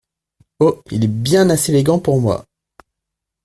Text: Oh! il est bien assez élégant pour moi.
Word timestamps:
Oh! 0.59 0.81
il 0.89 1.03
est 1.03 1.07
bien 1.07 1.51
assez 1.51 1.71
élégant 1.71 1.99
pour 1.99 2.19
moi. 2.19 2.43